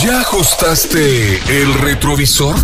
[0.00, 2.54] ¿Ya ajustaste el retrovisor?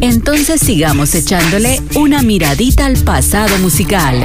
[0.00, 4.24] Entonces sigamos echándole una miradita al pasado musical.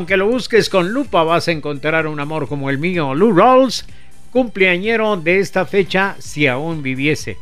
[0.00, 3.14] Aunque lo busques con lupa, vas a encontrar un amor como el mío.
[3.14, 3.84] Lou Rawls,
[4.30, 7.36] cumpleañero de esta fecha, si aún viviese.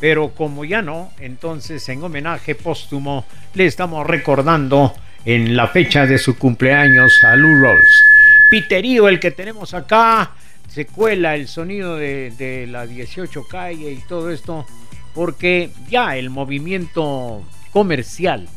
[0.00, 4.92] Pero como ya no, entonces en homenaje póstumo le estamos recordando
[5.24, 8.02] en la fecha de su cumpleaños a Lou Rawls.
[8.50, 10.32] Piterío, el que tenemos acá,
[10.68, 14.66] se cuela el sonido de, de la 18 calle y todo esto,
[15.14, 18.48] porque ya el movimiento comercial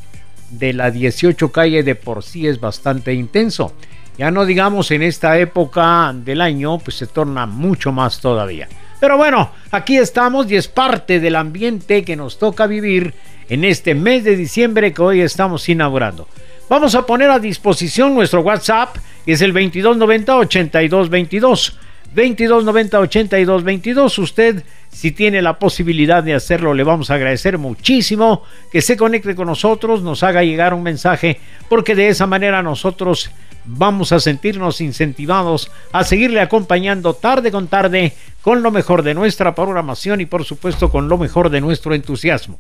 [0.50, 3.74] de la 18 calle de por sí es bastante intenso.
[4.18, 8.68] Ya no digamos en esta época del año, pues se torna mucho más todavía.
[9.00, 13.14] Pero bueno, aquí estamos y es parte del ambiente que nos toca vivir
[13.50, 16.28] en este mes de diciembre que hoy estamos inaugurando.
[16.70, 21.78] Vamos a poner a disposición nuestro WhatsApp, que es el 2290 8222.
[22.16, 24.20] 2290 8222.
[24.20, 24.64] Usted,
[24.94, 29.48] si tiene la posibilidad de hacerlo, le vamos a agradecer muchísimo que se conecte con
[29.48, 33.32] nosotros, nos haga llegar un mensaje, porque de esa manera nosotros
[33.66, 39.56] vamos a sentirnos incentivados a seguirle acompañando tarde con tarde con lo mejor de nuestra
[39.56, 42.60] programación y por supuesto con lo mejor de nuestro entusiasmo.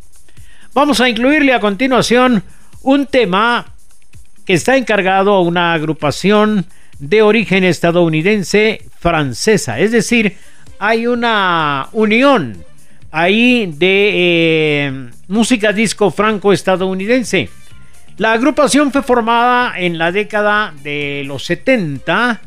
[0.73, 2.43] Vamos a incluirle a continuación
[2.81, 3.73] un tema
[4.45, 6.65] que está encargado a una agrupación
[6.99, 9.79] de origen estadounidense francesa.
[9.79, 10.37] Es decir,
[10.79, 12.63] hay una unión
[13.11, 17.49] ahí de eh, música disco franco-estadounidense.
[18.17, 22.41] La agrupación fue formada en la década de los 70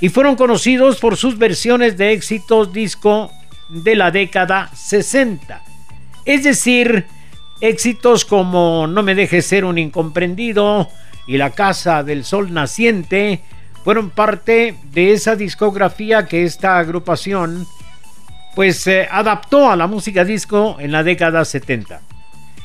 [0.00, 3.30] y fueron conocidos por sus versiones de éxitos disco
[3.68, 5.62] de la década 60.
[6.24, 7.06] Es decir,
[7.60, 10.88] éxitos como No me dejes ser un incomprendido
[11.26, 13.40] y La Casa del Sol Naciente
[13.86, 17.68] fueron parte de esa discografía que esta agrupación
[18.56, 22.00] pues eh, adaptó a la música disco en la década 70.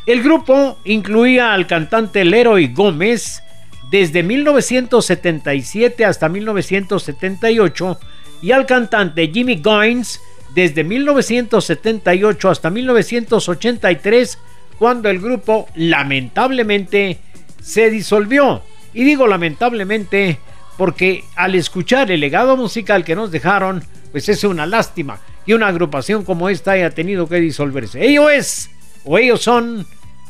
[0.07, 3.43] El grupo incluía al cantante Leroy Gómez
[3.91, 7.99] desde 1977 hasta 1978
[8.41, 10.19] y al cantante Jimmy Goins
[10.55, 14.39] desde 1978 hasta 1983
[14.79, 17.19] cuando el grupo lamentablemente
[17.61, 18.63] se disolvió.
[18.95, 20.39] Y digo lamentablemente
[20.77, 25.67] porque al escuchar el legado musical que nos dejaron, pues es una lástima y una
[25.67, 28.03] agrupación como esta haya tenido que disolverse.
[28.05, 28.69] Ello es,
[29.03, 29.87] o ellos son,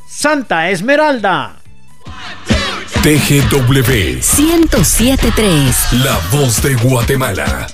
[0.08, 1.58] Santa Esmeralda.
[3.02, 5.94] TGW 1073.
[6.04, 7.68] La voz de Guatemala.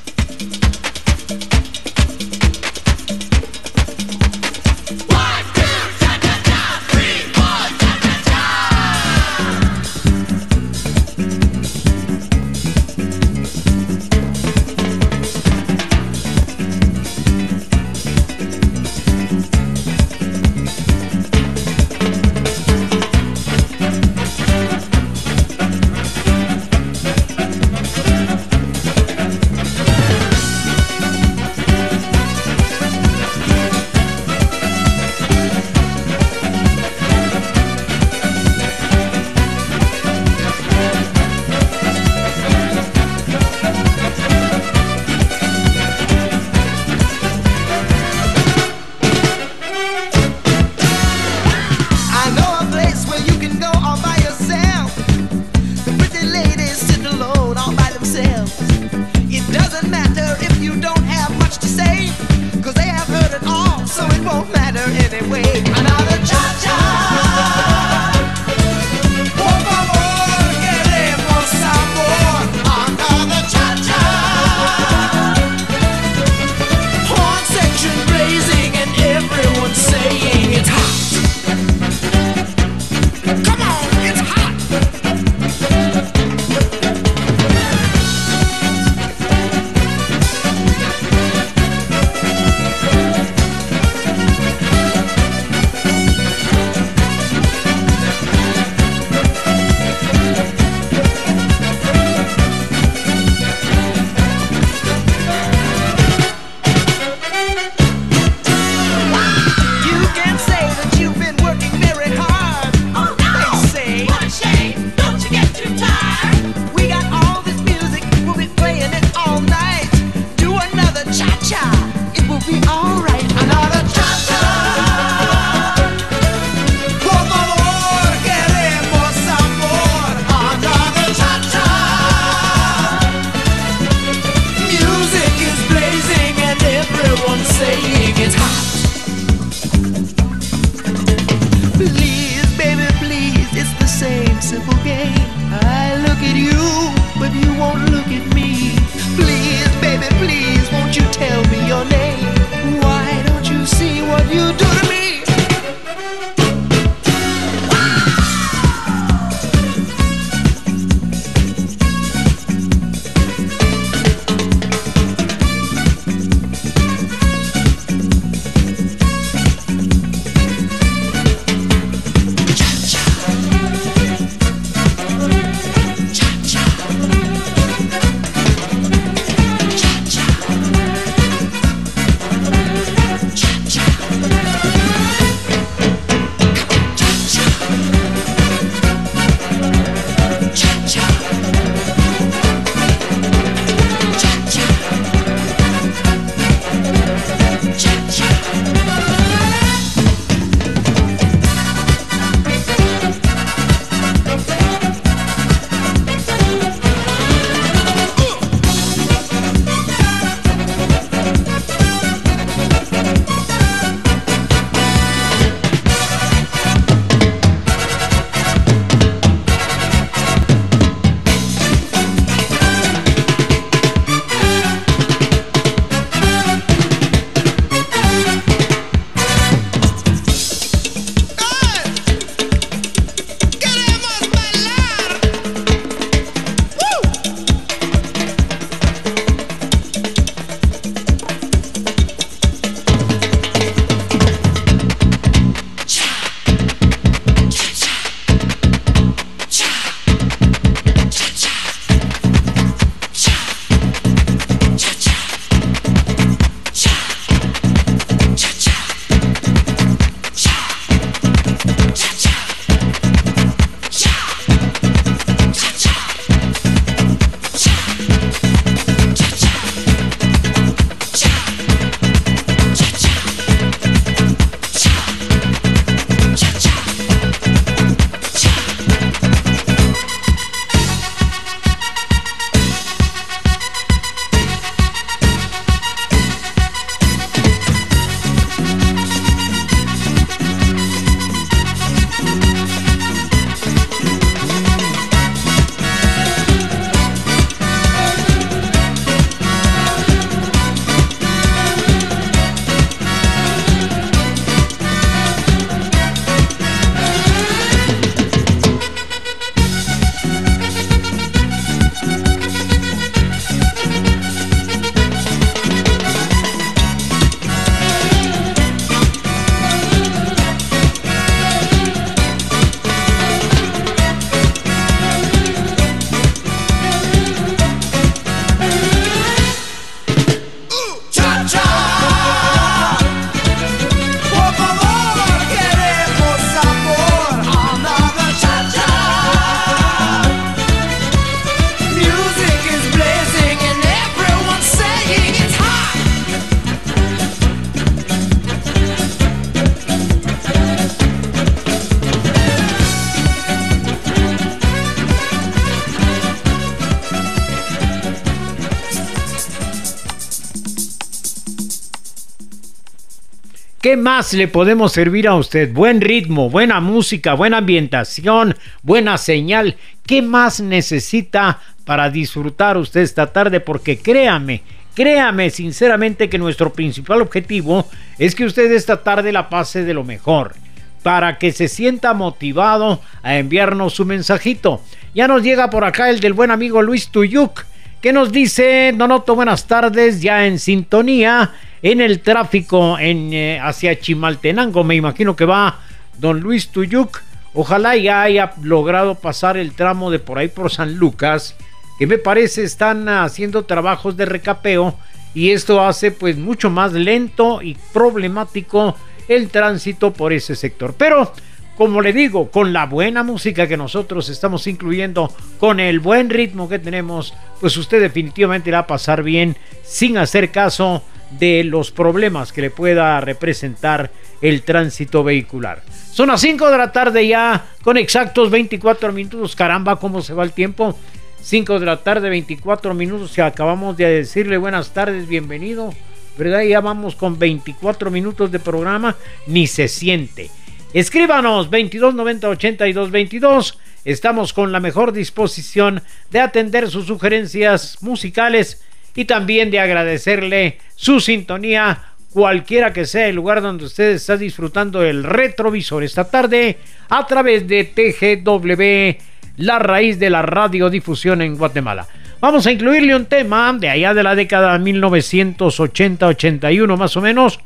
[363.88, 365.72] ¿Qué más le podemos servir a usted?
[365.72, 369.77] Buen ritmo, buena música, buena ambientación, buena señal.
[370.06, 373.62] ¿Qué más necesita para disfrutar usted esta tarde?
[373.62, 374.62] Porque créame,
[374.94, 377.88] créame sinceramente que nuestro principal objetivo
[378.20, 380.53] es que usted esta tarde la pase de lo mejor
[381.01, 384.82] para que se sienta motivado a enviarnos su mensajito.
[385.15, 387.63] Ya nos llega por acá el del buen amigo Luis Tuyuk,
[388.01, 394.00] que nos dice, Donoto, buenas tardes, ya en sintonía en el tráfico en, eh, hacia
[394.00, 394.84] Chimaltenango.
[394.84, 395.79] Me imagino que va
[396.17, 397.22] don Luis Tuyuk.
[397.53, 401.55] Ojalá ya haya logrado pasar el tramo de por ahí por San Lucas,
[401.98, 404.96] que me parece están haciendo trabajos de recapeo
[405.34, 408.96] y esto hace pues mucho más lento y problemático
[409.27, 410.93] el tránsito por ese sector.
[410.98, 411.34] Pero
[411.77, 416.67] como le digo, con la buena música que nosotros estamos incluyendo, con el buen ritmo
[416.67, 422.51] que tenemos, pues usted definitivamente va a pasar bien sin hacer caso de los problemas
[422.51, 425.84] que le pueda representar el tránsito vehicular.
[426.12, 429.55] Son las 5 de la tarde ya, con exactos 24 minutos.
[429.55, 430.98] Caramba, cómo se va el tiempo.
[431.41, 433.38] 5 de la tarde, 24 minutos.
[433.38, 435.93] Y acabamos de decirle buenas tardes, bienvenido.
[436.38, 436.62] ¿Verdad?
[436.62, 439.15] Ya vamos con 24 minutos de programa,
[439.48, 440.51] ni se siente.
[440.93, 443.79] Escríbanos 2290 82 22.
[444.05, 448.84] Estamos con la mejor disposición de atender sus sugerencias musicales
[449.17, 455.01] y también de agradecerle su sintonía cualquiera que sea el lugar donde usted está disfrutando
[455.01, 456.77] el retrovisor esta tarde
[457.09, 459.17] a través de TGW,
[459.57, 462.05] la raíz de la radiodifusión en Guatemala.
[462.39, 467.59] Vamos a incluirle un tema de allá de la década 1980-81 más o menos,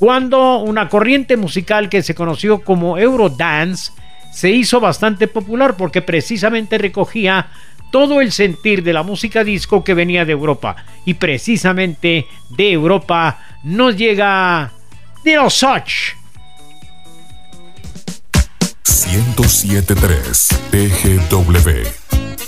[0.00, 3.92] cuando una corriente musical que se conoció como Eurodance
[4.32, 7.50] se hizo bastante popular porque precisamente recogía
[7.90, 10.76] todo el sentir de la música disco que venía de Europa.
[11.04, 14.72] Y precisamente de Europa nos llega
[15.24, 16.16] Nino Such.
[19.08, 22.47] 1073 TGW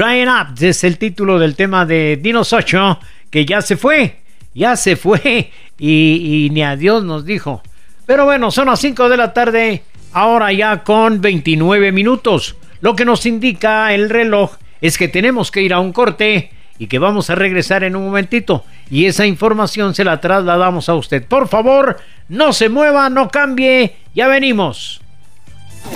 [0.00, 4.20] Drying Up es el título del tema de Dino Socho, que ya se fue,
[4.54, 7.62] ya se fue y, y ni a Dios nos dijo.
[8.06, 9.82] Pero bueno, son las 5 de la tarde,
[10.14, 12.56] ahora ya con 29 minutos.
[12.80, 16.86] Lo que nos indica el reloj es que tenemos que ir a un corte y
[16.86, 18.64] que vamos a regresar en un momentito.
[18.88, 21.26] Y esa información se la trasladamos a usted.
[21.26, 21.98] Por favor,
[22.30, 25.02] no se mueva, no cambie, ya venimos.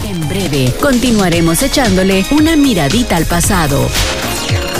[0.04, 3.88] En breve continuaremos echándole una miradita al pasado.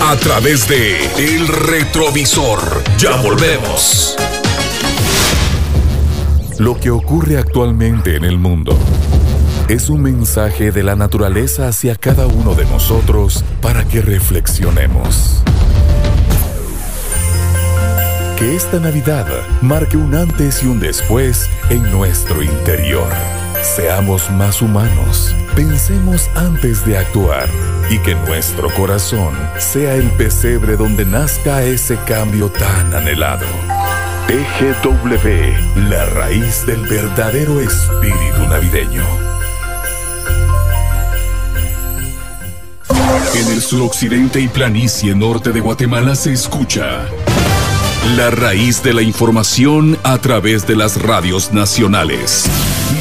[0.03, 2.83] A través de El Retrovisor.
[2.99, 4.17] Ya volvemos.
[6.59, 8.79] Lo que ocurre actualmente en el mundo
[9.69, 15.43] es un mensaje de la naturaleza hacia cada uno de nosotros para que reflexionemos.
[18.38, 19.27] Que esta Navidad
[19.62, 23.09] marque un antes y un después en nuestro interior.
[23.64, 27.48] Seamos más humanos, pensemos antes de actuar
[27.90, 33.46] y que nuestro corazón sea el pesebre donde nazca ese cambio tan anhelado.
[34.29, 39.03] TGW, la raíz del verdadero espíritu navideño.
[43.35, 47.07] En el suroccidente y planicie norte de Guatemala se escucha
[48.11, 52.45] la raíz de la información a través de las radios nacionales.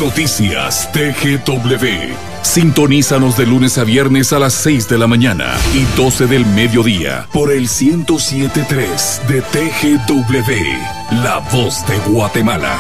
[0.02, 2.16] Noticias TGW.
[2.42, 7.28] Sintonízanos de lunes a viernes a las 6 de la mañana y 12 del mediodía
[7.32, 12.76] por el 1073 de TGW, La Voz de Guatemala.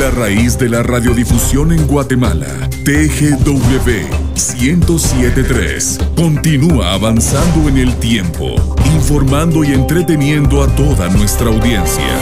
[0.00, 2.46] La raíz de la radiodifusión en Guatemala,
[2.86, 3.90] TGW
[4.34, 8.54] 1073, continúa avanzando en el tiempo,
[8.94, 12.18] informando y entreteniendo a toda nuestra audiencia.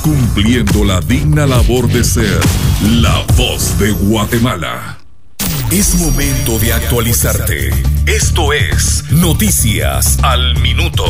[0.00, 2.40] Cumpliendo la digna labor de ser
[2.82, 5.00] la voz de Guatemala.
[5.70, 7.74] Es momento de actualizarte.
[8.06, 11.04] Esto es Noticias al Minuto.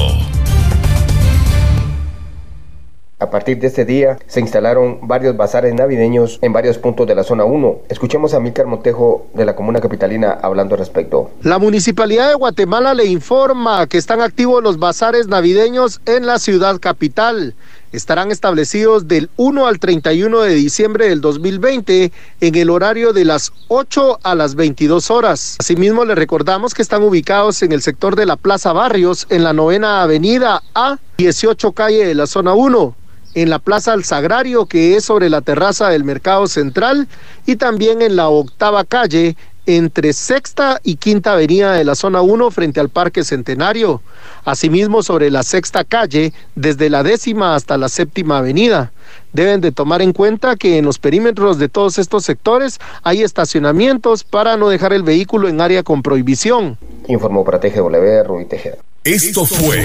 [3.22, 7.22] A partir de este día se instalaron varios bazares navideños en varios puntos de la
[7.22, 7.82] zona 1.
[7.88, 11.30] Escuchemos a Milcar Montejo de la comuna capitalina hablando al respecto.
[11.42, 16.80] La municipalidad de Guatemala le informa que están activos los bazares navideños en la ciudad
[16.80, 17.54] capital.
[17.92, 23.52] Estarán establecidos del 1 al 31 de diciembre del 2020 en el horario de las
[23.68, 25.58] 8 a las 22 horas.
[25.61, 29.52] Asimismo, le recordamos que están ubicados en el sector de la Plaza Barrios, en la
[29.52, 33.02] novena avenida A, 18 calle de la zona 1
[33.35, 37.09] en la Plaza al Sagrario, que es sobre la terraza del Mercado Central,
[37.47, 42.51] y también en la octava calle, entre sexta y quinta avenida de la zona 1
[42.51, 44.03] frente al Parque Centenario.
[44.45, 48.90] Asimismo, sobre la sexta calle, desde la décima hasta la séptima avenida.
[49.33, 54.25] Deben de tomar en cuenta que en los perímetros de todos estos sectores hay estacionamientos
[54.25, 56.77] para no dejar el vehículo en área con prohibición.
[57.07, 58.79] Informó para TGW Rubí Tejeda.
[59.05, 59.85] Esto fue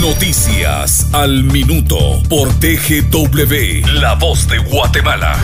[0.00, 5.38] Noticias al Minuto por TGW, La Voz de Guatemala.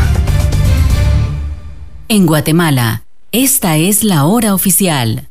[2.09, 5.29] En Guatemala, esta es la hora oficial.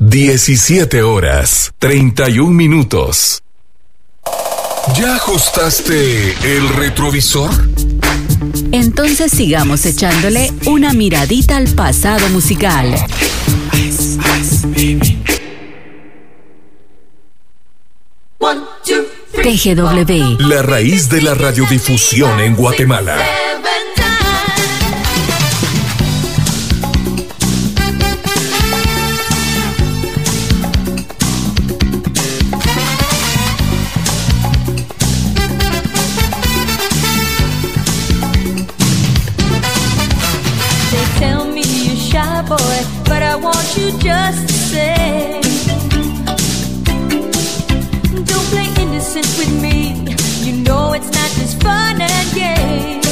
[0.00, 3.42] 17 horas, 31 minutos.
[4.94, 7.50] ¿Ya ajustaste el retrovisor?
[8.70, 12.94] Entonces sigamos echándole una miradita al pasado musical.
[18.84, 20.40] TGW.
[20.40, 23.16] La raíz de la radiodifusión en Guatemala.
[40.90, 42.58] They tell me you're shy boy,
[43.04, 44.93] but I want you just to say.
[51.64, 53.03] Fun and games.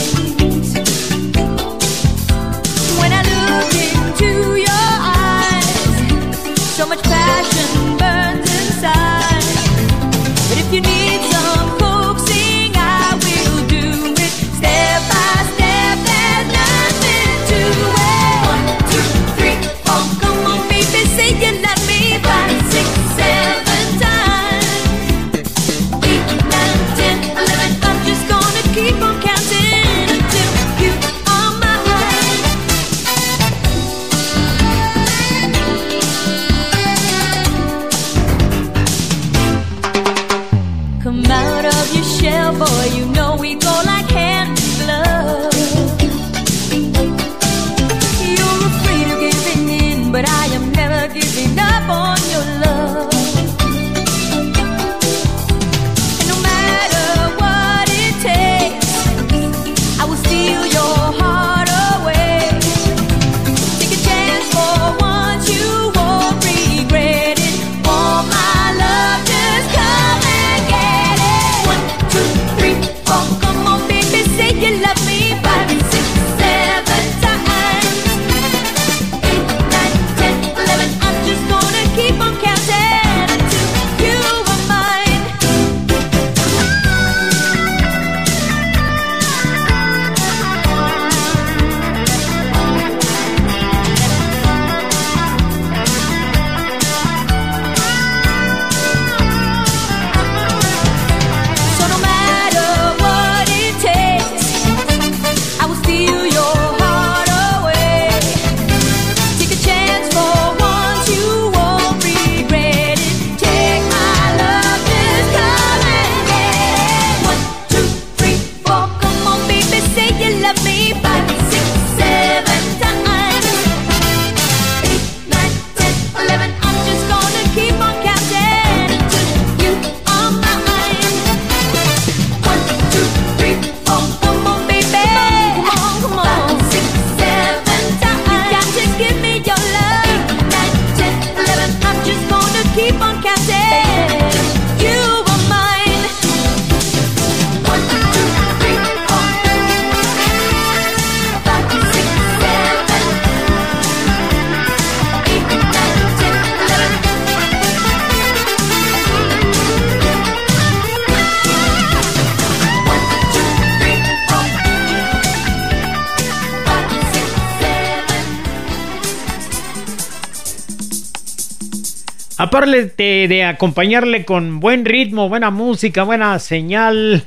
[173.52, 177.24] Acompañarle con buen ritmo, buena música, buena señal,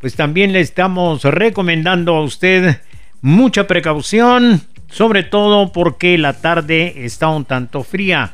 [0.00, 2.80] pues también le estamos recomendando a usted
[3.22, 8.32] mucha precaución, sobre todo porque la tarde está un tanto fría.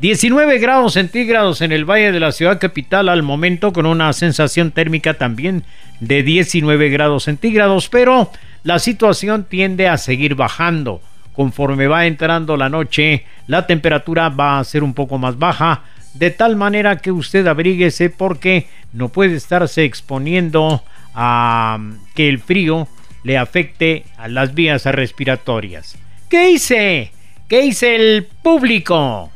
[0.00, 4.70] 19 grados centígrados en el valle de la ciudad capital al momento con una sensación
[4.70, 5.64] térmica también
[5.98, 8.30] de 19 grados centígrados, pero
[8.62, 11.00] la situación tiende a seguir bajando.
[11.32, 15.82] Conforme va entrando la noche, la temperatura va a ser un poco más baja,
[16.18, 20.82] de tal manera que usted abríguese porque no puede estarse exponiendo
[21.14, 21.78] a
[22.14, 22.88] que el frío
[23.24, 25.96] le afecte a las vías respiratorias.
[26.28, 27.10] ¿Qué hice?
[27.48, 29.30] ¿Qué hice el público?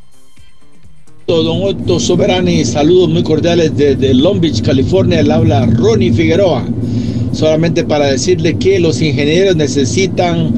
[1.27, 5.21] Don Otto Soberani, saludos muy cordiales desde Long Beach, California.
[5.21, 6.65] Habla Ronnie Figueroa.
[7.33, 10.53] Solamente para decirle que los ingenieros necesitan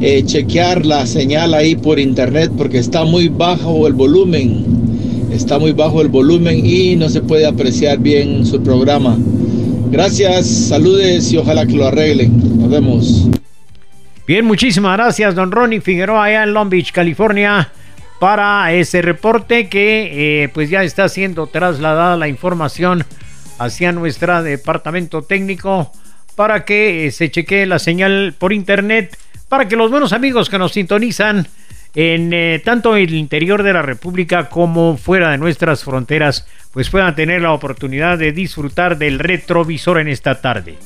[0.00, 4.89] eh, chequear la señal ahí por internet porque está muy bajo el volumen.
[5.30, 9.16] Está muy bajo el volumen y no se puede apreciar bien su programa.
[9.90, 12.58] Gracias, saludes y ojalá que lo arreglen.
[12.58, 13.28] Nos vemos.
[14.26, 17.72] Bien, muchísimas gracias, don Ronnie Figueroa, allá en Long Beach, California,
[18.20, 23.04] para ese reporte que eh, pues ya está siendo trasladada la información
[23.58, 25.92] hacia nuestro departamento técnico
[26.36, 29.16] para que eh, se chequee la señal por internet,
[29.48, 31.46] para que los buenos amigos que nos sintonizan
[31.94, 37.14] en eh, tanto el interior de la República como fuera de nuestras fronteras, pues puedan
[37.14, 40.78] tener la oportunidad de disfrutar del retrovisor en esta tarde.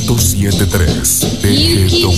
[0.09, 2.09] 1073 You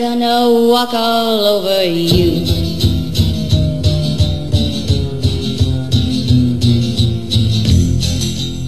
[0.00, 2.40] gonna walk all over you.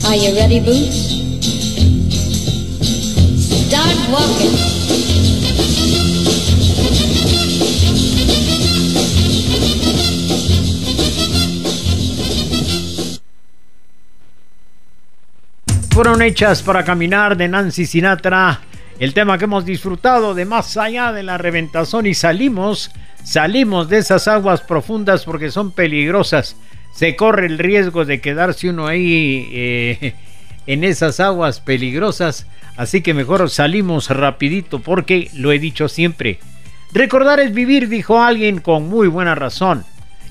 [0.05, 0.99] Are you ready, Boots?
[3.41, 4.59] Start walking.
[15.93, 18.61] Fueron hechas para caminar de Nancy Sinatra,
[19.03, 22.93] el tema que hemos disfrutado de más allá de la reventazón y salimos,
[23.25, 26.55] salimos de esas aguas profundas porque son peligrosas.
[26.95, 30.15] Se corre el riesgo de quedarse uno ahí eh,
[30.69, 36.39] en esas aguas peligrosas, así que mejor salimos rapidito porque lo he dicho siempre.
[36.93, 39.85] Recordar es vivir, dijo alguien con muy buena razón.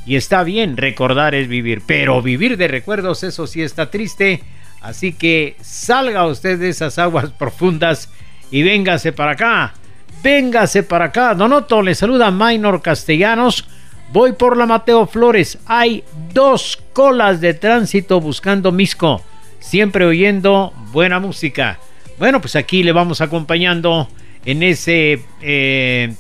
[0.06, 4.42] Y está bien, recordar es vivir, pero vivir de recuerdos, eso sí está triste.
[4.80, 8.08] Así que salga usted de esas aguas profundas
[8.52, 9.74] y véngase para acá.
[10.22, 11.34] Véngase para acá.
[11.34, 13.66] Donoto le saluda Minor Castellanos.
[14.12, 15.58] Voy por la Mateo Flores.
[15.66, 19.24] Hay dos colas de tránsito buscando Misco.
[19.60, 21.80] Siempre oyendo buena música.
[22.20, 24.10] Bueno, pues aquí le vamos acompañando
[24.46, 26.14] en ese eh,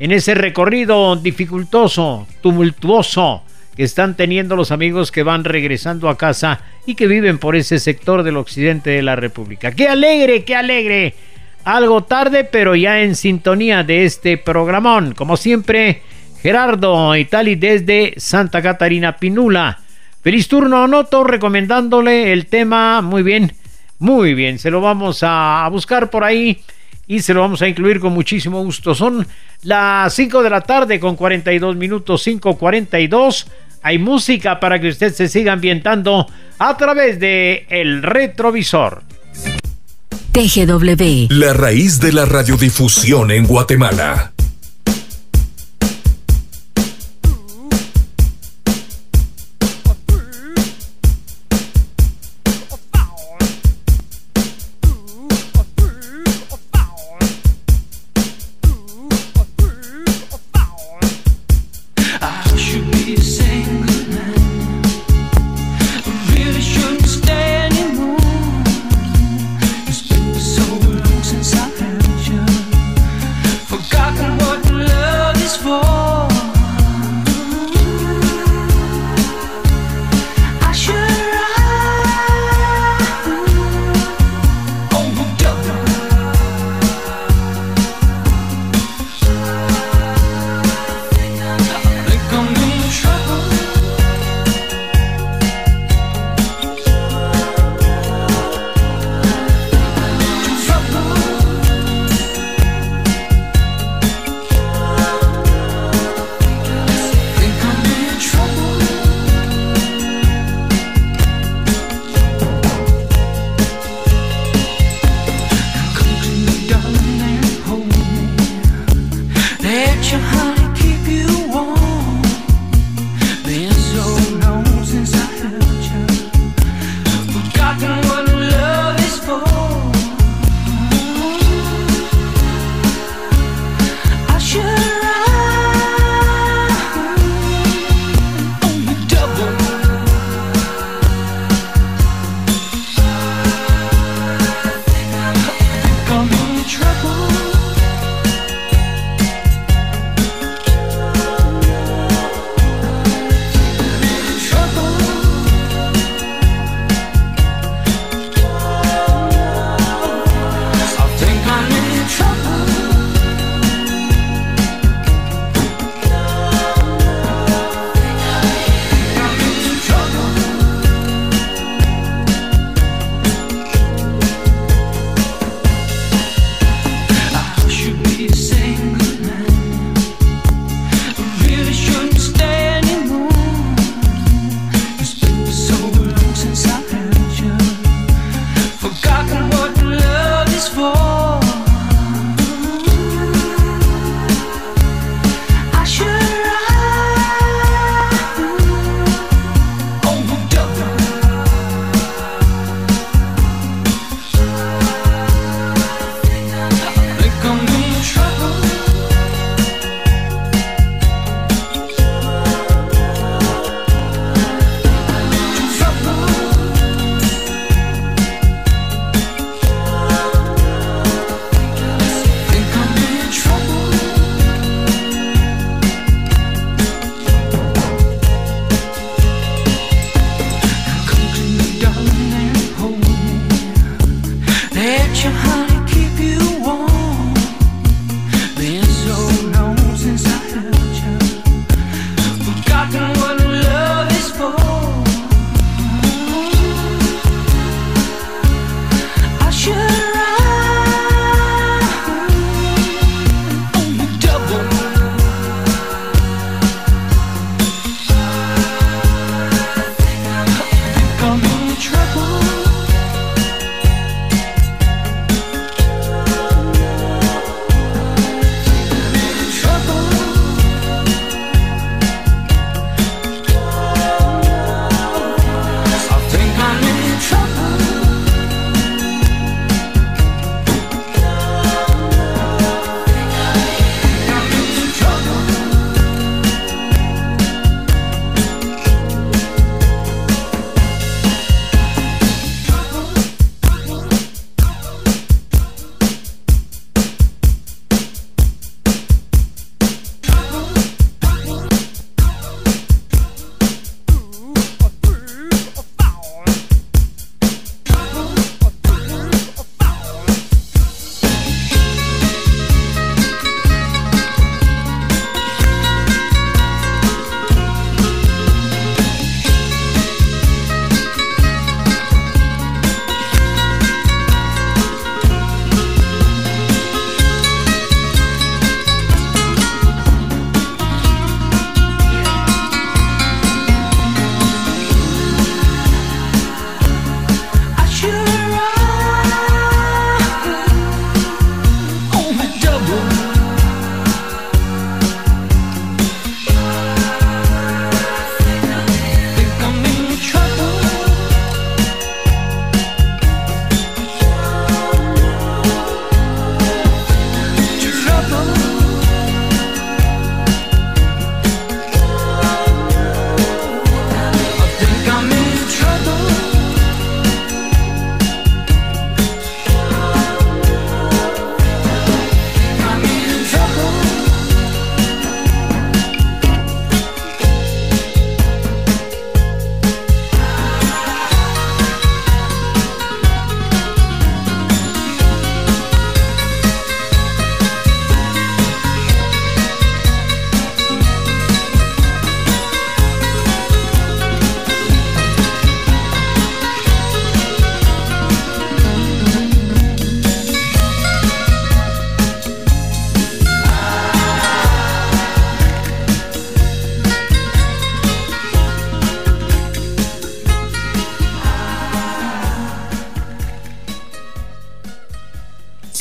[0.00, 3.43] en ese recorrido dificultoso, tumultuoso
[3.76, 7.78] que están teniendo los amigos que van regresando a casa y que viven por ese
[7.78, 9.72] sector del occidente de la República.
[9.72, 11.14] ¡Qué alegre, qué alegre!
[11.64, 15.14] Algo tarde, pero ya en sintonía de este programón.
[15.14, 16.02] Como siempre,
[16.42, 19.80] Gerardo Itali desde Santa Catarina Pinula.
[20.22, 23.00] Feliz turno, Noto, recomendándole el tema.
[23.00, 23.52] Muy bien,
[23.98, 24.58] muy bien.
[24.58, 26.60] Se lo vamos a buscar por ahí
[27.06, 28.94] y se lo vamos a incluir con muchísimo gusto.
[28.94, 29.26] Son
[29.62, 33.46] las 5 de la tarde con 42 minutos, 5.42.
[33.84, 36.26] Hay música para que usted se siga ambientando
[36.58, 39.02] a través de el retrovisor.
[40.32, 41.26] TGW.
[41.28, 44.33] La raíz de la radiodifusión en Guatemala.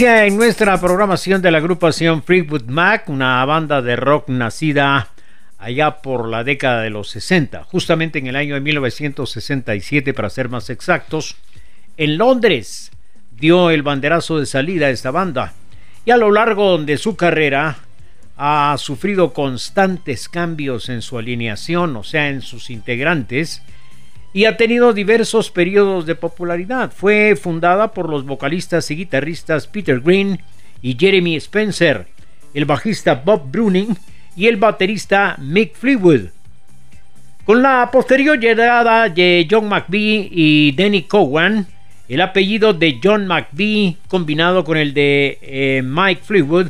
[0.05, 5.07] En nuestra programación de la agrupación Fleetwood Mac, una banda de rock nacida
[5.57, 10.49] allá por la década de los 60, justamente en el año de 1967 para ser
[10.49, 11.37] más exactos,
[11.95, 12.91] en Londres
[13.31, 15.53] dio el banderazo de salida a esta banda.
[16.03, 17.77] Y a lo largo de su carrera
[18.35, 23.61] ha sufrido constantes cambios en su alineación, o sea, en sus integrantes,
[24.33, 26.91] y ha tenido diversos periodos de popularidad.
[26.91, 30.41] Fue fundada por los vocalistas y guitarristas Peter Green
[30.81, 32.07] y Jeremy Spencer,
[32.53, 33.95] el bajista Bob Bruning
[34.35, 36.29] y el baterista Mick Fleetwood.
[37.45, 41.67] Con la posterior llegada de John McVie y Danny Cowan,
[42.07, 46.69] el apellido de John McVie combinado con el de eh, Mike Fleetwood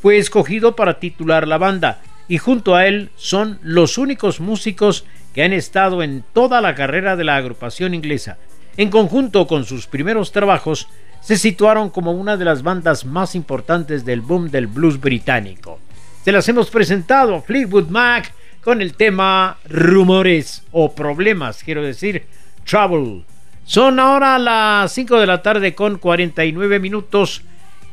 [0.00, 5.04] fue escogido para titular la banda y junto a él son los únicos músicos
[5.34, 8.38] que han estado en toda la carrera de la agrupación inglesa.
[8.76, 10.88] En conjunto con sus primeros trabajos,
[11.20, 15.78] se situaron como una de las bandas más importantes del boom del blues británico.
[16.24, 22.24] Se las hemos presentado Fleetwood Mac con el tema rumores o problemas, quiero decir,
[22.64, 23.22] trouble.
[23.64, 27.42] Son ahora las 5 de la tarde con 49 minutos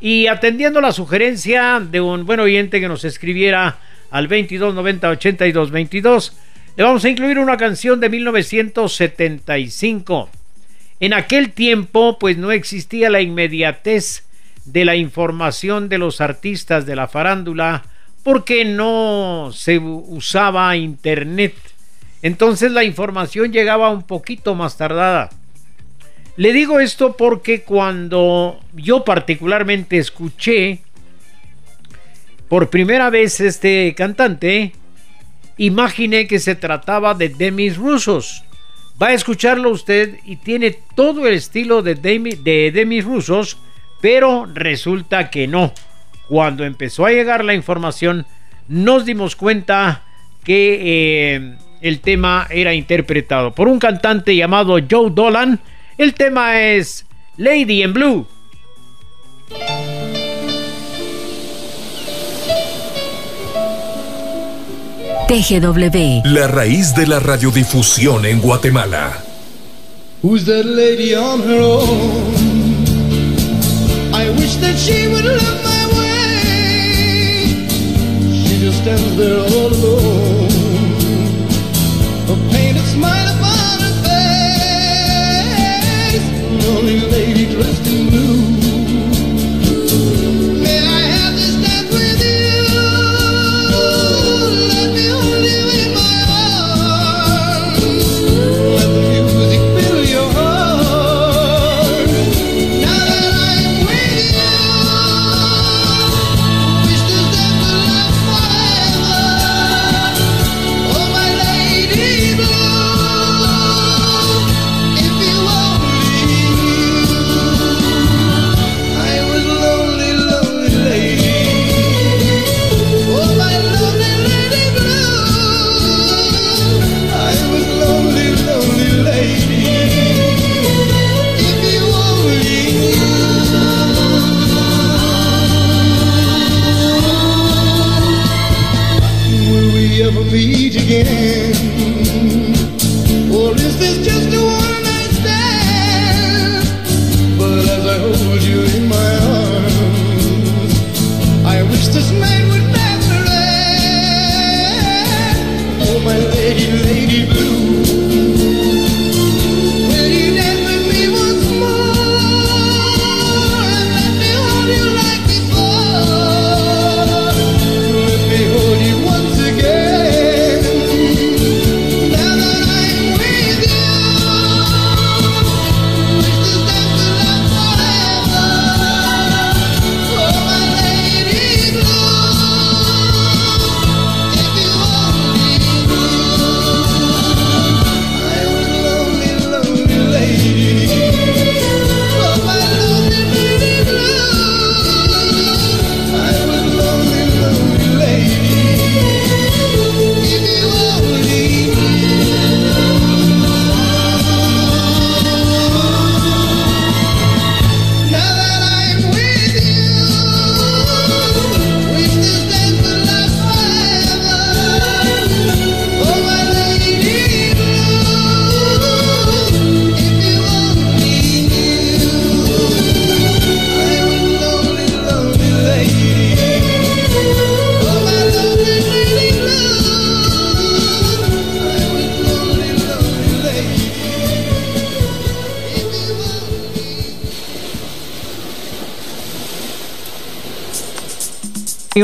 [0.02, 3.78] y atendiendo la sugerencia de un buen oyente que nos escribiera
[4.12, 6.34] al 2290 82 22
[6.80, 10.30] le vamos a incluir una canción de 1975.
[11.02, 14.24] En aquel tiempo, pues no existía la inmediatez
[14.64, 17.84] de la información de los artistas de la farándula
[18.24, 21.54] porque no se usaba internet.
[22.22, 25.32] Entonces la información llegaba un poquito más tardada.
[26.38, 30.80] Le digo esto porque cuando yo particularmente escuché
[32.48, 34.72] por primera vez este cantante,
[35.60, 38.44] imaginé que se trataba de Demis Rusos.
[39.02, 43.58] Va a escucharlo usted y tiene todo el estilo de, Demi, de Demis Rusos,
[44.02, 45.74] pero resulta que no.
[46.28, 48.26] Cuando empezó a llegar la información,
[48.68, 50.04] nos dimos cuenta
[50.44, 50.80] que
[51.36, 55.60] eh, el tema era interpretado por un cantante llamado Joe Dolan.
[55.98, 57.06] El tema es
[57.36, 58.28] Lady in Blue.
[65.30, 66.24] TGW.
[66.26, 69.24] La raíz de la radiodifusión en Guatemala.
[70.24, 72.34] Who's that lady on her own?
[74.12, 77.68] I wish that she would look my way.
[78.44, 79.49] She just stands there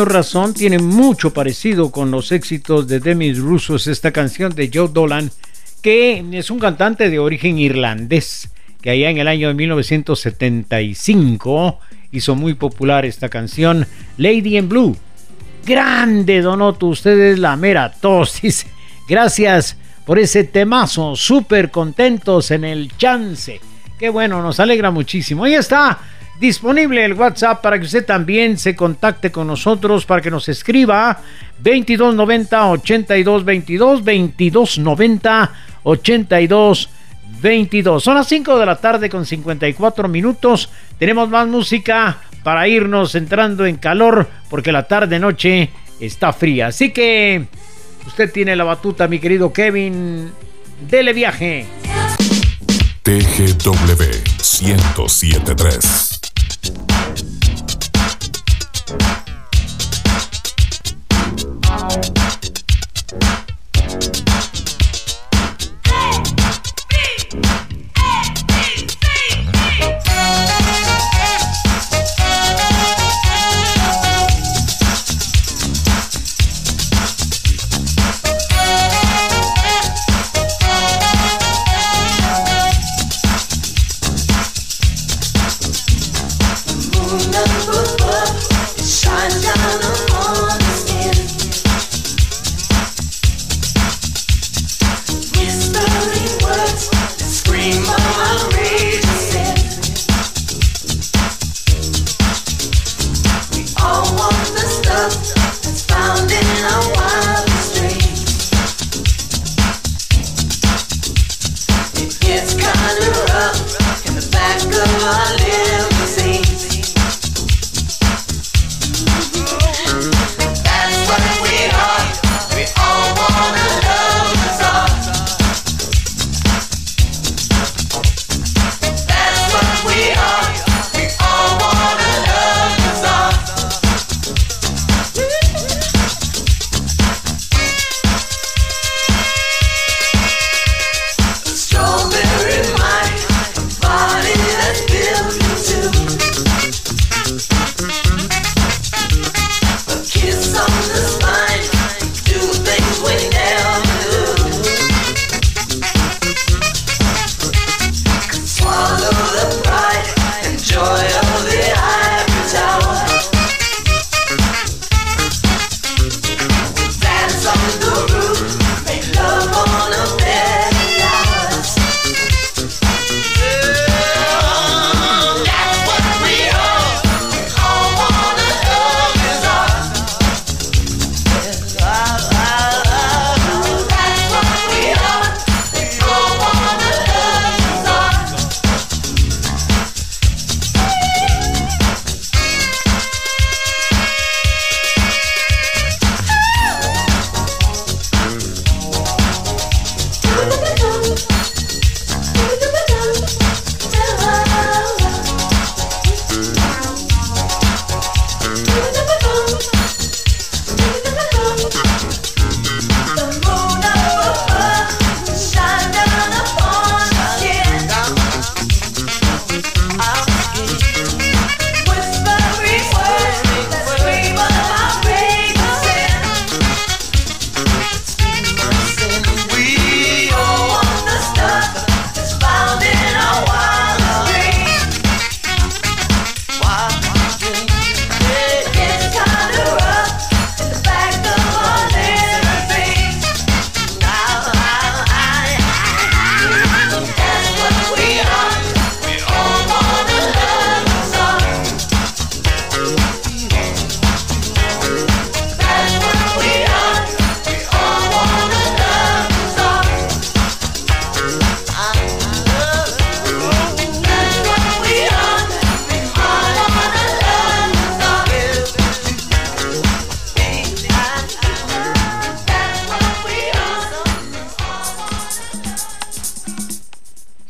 [0.04, 5.32] Razón tiene mucho parecido con los éxitos de Demis Russos, esta canción de Joe Dolan,
[5.82, 8.50] que es un cantante de origen irlandés,
[8.82, 11.80] que allá en el año de 1975
[12.12, 13.88] hizo muy popular esta canción,
[14.18, 14.98] Lady in Blue.
[15.66, 18.68] Grande, Donoto, usted es la mera tos, dice.
[19.08, 23.62] Gracias por ese temazo, súper contentos en el chance.
[23.98, 25.46] Qué bueno, nos alegra muchísimo.
[25.46, 25.98] Ahí está
[26.40, 31.22] disponible el WhatsApp para que usted también se contacte con nosotros, para que nos escriba
[31.60, 35.52] 2290 8222 2290
[35.84, 38.04] 8222.
[38.04, 40.70] Son las 5 de la tarde con 54 minutos.
[40.98, 45.70] Tenemos más música para irnos entrando en calor porque la tarde noche
[46.00, 46.68] está fría.
[46.68, 47.46] Así que
[48.06, 50.32] usted tiene la batuta, mi querido Kevin.
[50.90, 51.66] Dele viaje.
[53.04, 54.04] TGW
[54.62, 56.15] 1073.
[56.68, 57.35] Thank you.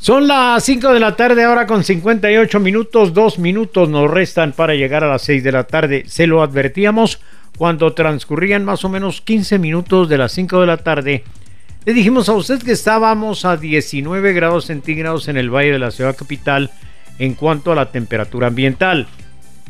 [0.06, 4.76] Son las 5 de la tarde ahora con 58 minutos, dos minutos nos restan para
[4.76, 6.04] llegar a las 6 de la tarde.
[6.06, 7.20] Se lo advertíamos
[7.58, 11.24] cuando transcurrían más o menos 15 minutos de las 5 de la tarde.
[11.86, 15.90] Le dijimos a usted que estábamos a 19 grados centígrados en el valle de la
[15.90, 16.70] ciudad capital
[17.18, 19.08] en cuanto a la temperatura ambiental.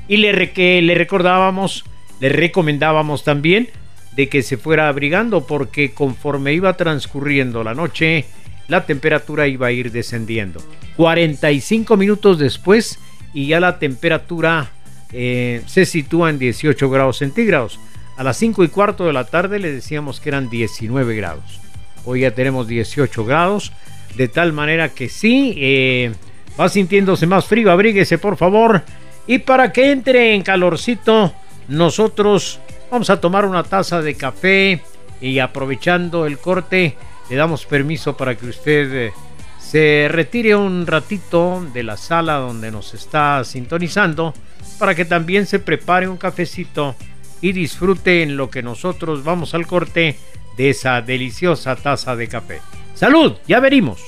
[0.10, 1.86] Y le, que le recordábamos
[2.20, 3.70] Le recomendábamos también
[4.18, 8.26] de que se fuera abrigando porque conforme iba transcurriendo la noche,
[8.68, 10.62] la temperatura iba a ir descendiendo.
[10.98, 13.00] 45 minutos después
[13.34, 14.72] y ya la temperatura
[15.12, 17.80] eh, se sitúa en 18 grados centígrados.
[18.18, 21.60] A las 5 y cuarto de la tarde le decíamos que eran 19 grados.
[22.06, 23.72] Hoy ya tenemos 18 grados,
[24.16, 26.14] de tal manera que sí, eh,
[26.60, 28.84] va sintiéndose más frío, abríguese por favor.
[29.28, 31.34] Y para que entre en calorcito,
[31.68, 32.60] nosotros
[32.92, 34.82] vamos a tomar una taza de café
[35.20, 36.96] y aprovechando el corte,
[37.30, 39.14] le damos permiso para que usted eh,
[39.60, 44.34] se retire un ratito de la sala donde nos está sintonizando,
[44.78, 46.96] para que también se prepare un cafecito
[47.42, 50.18] y disfrute en lo que nosotros vamos al corte
[50.58, 52.62] de esa deliciosa taza de café.
[52.94, 53.34] ¡Salud!
[53.48, 54.00] Ya venimos.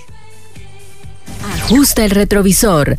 [1.44, 2.96] Ajusta el retrovisor.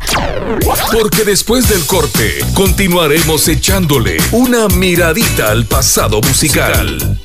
[0.91, 7.19] Porque después del corte continuaremos echándole una miradita al pasado musical.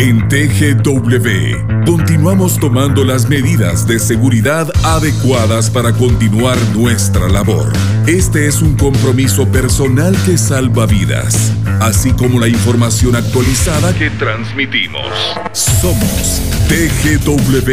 [0.00, 7.70] En TGW continuamos tomando las medidas de seguridad adecuadas para continuar nuestra labor.
[8.06, 15.04] Este es un compromiso personal que salva vidas, así como la información actualizada que transmitimos.
[15.52, 16.40] Somos
[16.70, 17.70] TGW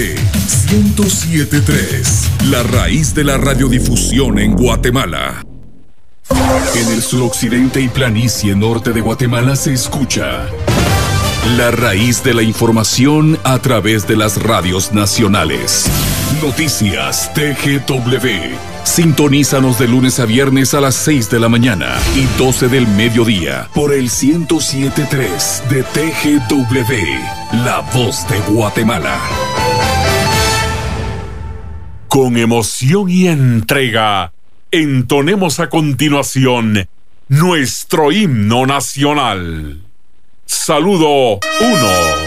[0.70, 5.46] 1073, la raíz de la radiodifusión en Guatemala.
[6.76, 10.50] En el suroccidente y planicie norte de Guatemala se escucha
[11.56, 15.89] la raíz de la información a través de las radios nacionales.
[16.43, 18.58] Noticias TGW.
[18.84, 23.70] Sintonízanos de lunes a viernes a las 6 de la mañana y 12 del mediodía
[23.74, 29.18] por el 1073 de TGW, La Voz de Guatemala.
[32.10, 34.34] Con emoción y entrega,
[34.72, 36.89] entonemos a continuación
[37.30, 39.87] nuestro himno nacional.
[40.48, 42.27] Saludo 1.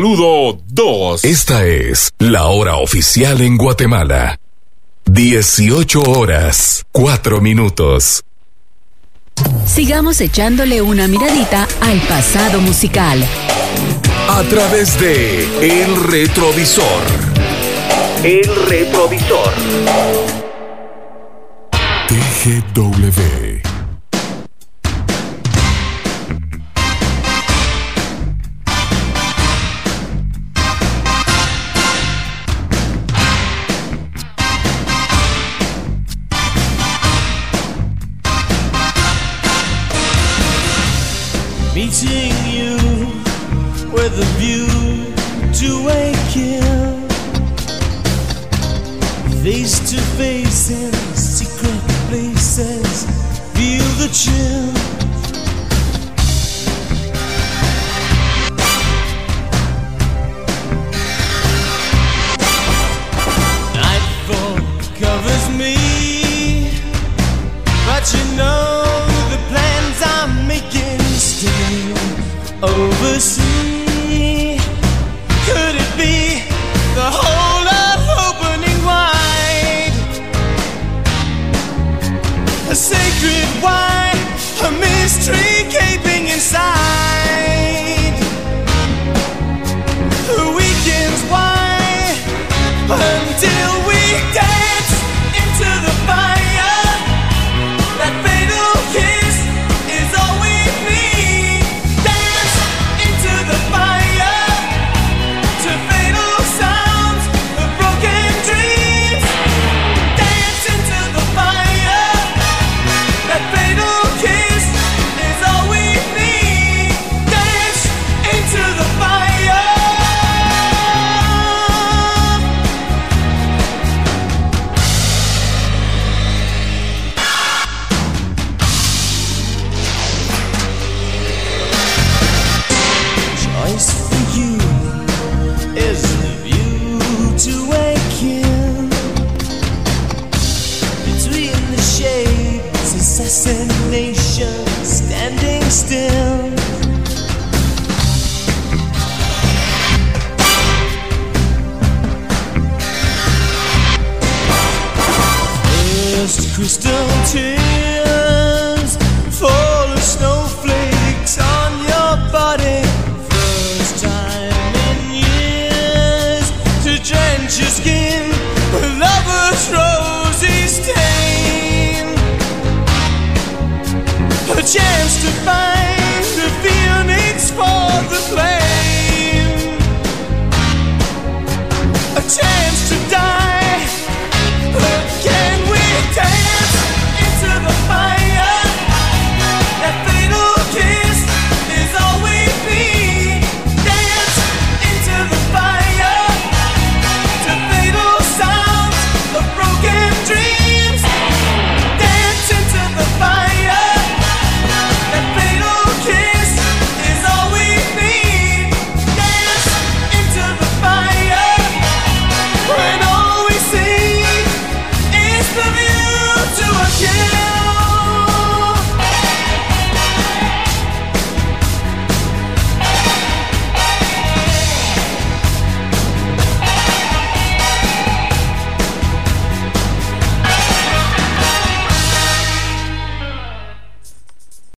[0.00, 1.24] saludo 2.
[1.26, 4.40] Esta es la hora oficial en Guatemala.
[5.04, 8.24] 18 horas, 4 minutos.
[9.66, 13.22] Sigamos echándole una miradita al pasado musical.
[14.30, 17.02] A través de El Retrovisor.
[18.24, 19.52] El Retrovisor.
[22.08, 23.69] TGW